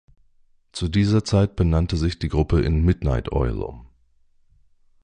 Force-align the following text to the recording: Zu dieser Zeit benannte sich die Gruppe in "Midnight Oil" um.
Zu 0.71 0.87
dieser 0.87 1.23
Zeit 1.23 1.55
benannte 1.55 1.95
sich 1.95 2.17
die 2.17 2.27
Gruppe 2.29 2.59
in 2.59 2.83
"Midnight 2.83 3.31
Oil" 3.31 3.61
um. 3.61 3.87